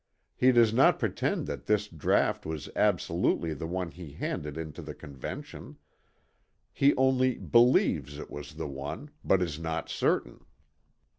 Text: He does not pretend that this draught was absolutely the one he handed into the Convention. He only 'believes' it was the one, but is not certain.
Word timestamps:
He 0.35 0.51
does 0.51 0.73
not 0.73 0.97
pretend 0.97 1.45
that 1.45 1.67
this 1.67 1.87
draught 1.87 2.43
was 2.43 2.69
absolutely 2.75 3.53
the 3.53 3.67
one 3.67 3.91
he 3.91 4.13
handed 4.13 4.57
into 4.57 4.81
the 4.81 4.95
Convention. 4.95 5.77
He 6.73 6.95
only 6.95 7.35
'believes' 7.37 8.17
it 8.17 8.31
was 8.31 8.55
the 8.55 8.67
one, 8.67 9.11
but 9.23 9.43
is 9.43 9.59
not 9.59 9.89
certain. 9.89 10.43